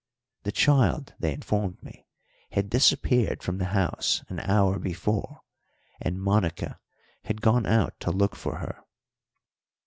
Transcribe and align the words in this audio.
The 0.41 0.51
child, 0.51 1.13
they 1.19 1.31
informed 1.31 1.83
me, 1.83 2.07
had 2.53 2.71
disappeared 2.71 3.43
from 3.43 3.59
the 3.59 3.65
house 3.65 4.23
an 4.29 4.39
hour 4.39 4.79
before, 4.79 5.41
and 6.01 6.19
Monica 6.19 6.79
had 7.25 7.39
gone 7.39 7.67
out 7.67 7.99
to 7.99 8.09
look 8.11 8.35
for 8.35 8.55
her. 8.57 8.83